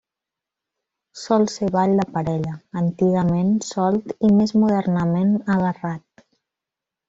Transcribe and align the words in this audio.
Sol 1.23 1.45
ser 1.55 1.69
ball 1.75 1.93
de 1.99 2.07
parella, 2.15 2.55
antigament 2.83 3.53
solt 3.69 4.11
i 4.29 4.33
més 4.41 4.57
modernament 4.65 5.39
agarrat. 5.59 6.27